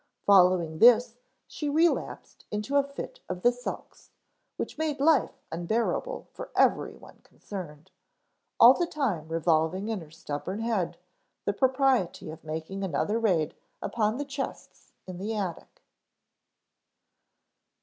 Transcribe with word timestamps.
Following 0.25 0.79
this 0.79 1.17
she 1.45 1.69
relapsed 1.69 2.45
into 2.49 2.75
a 2.75 2.81
fit 2.81 3.19
of 3.29 3.43
the 3.43 3.51
sulks, 3.51 4.09
which 4.57 4.79
made 4.79 4.99
life 4.99 5.43
unbearable 5.51 6.25
for 6.33 6.49
every 6.55 6.95
one 6.95 7.19
concerned; 7.23 7.91
all 8.59 8.73
the 8.73 8.87
time 8.87 9.27
revolving 9.27 9.89
in 9.89 9.99
her 10.01 10.09
stubborn 10.09 10.61
head 10.61 10.97
the 11.45 11.53
propriety 11.53 12.31
of 12.31 12.43
making 12.43 12.83
another 12.83 13.19
raid 13.19 13.53
upon 13.79 14.17
the 14.17 14.25
chests 14.25 14.91
in 15.05 15.19
the 15.19 15.35
attic. 15.35 15.83